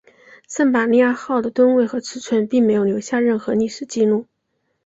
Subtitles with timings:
[0.47, 4.25] 圣玛利亚号的吨位和尺寸并没有留下任何历史记录。